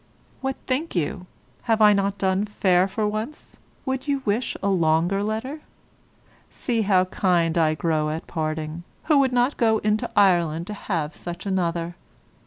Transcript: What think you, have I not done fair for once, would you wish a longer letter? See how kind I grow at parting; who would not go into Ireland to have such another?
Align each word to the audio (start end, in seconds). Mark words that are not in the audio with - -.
What 0.39 0.55
think 0.65 0.95
you, 0.95 1.27
have 1.69 1.79
I 1.79 1.93
not 1.93 2.17
done 2.17 2.43
fair 2.45 2.87
for 2.87 3.07
once, 3.07 3.59
would 3.85 4.07
you 4.07 4.23
wish 4.25 4.57
a 4.63 4.67
longer 4.67 5.21
letter? 5.21 5.61
See 6.49 6.81
how 6.81 7.05
kind 7.05 7.55
I 7.55 7.75
grow 7.75 8.09
at 8.09 8.25
parting; 8.25 8.81
who 9.03 9.19
would 9.19 9.31
not 9.31 9.57
go 9.57 9.77
into 9.77 10.09
Ireland 10.15 10.65
to 10.65 10.73
have 10.73 11.15
such 11.15 11.45
another? 11.45 11.93